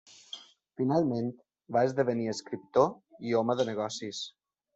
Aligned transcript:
Finalment 0.79 1.27
va 1.77 1.83
esdevenir 1.89 2.25
escriptor 2.33 2.89
i 3.33 3.37
home 3.43 3.59
de 3.61 3.69
negocis. 3.71 4.25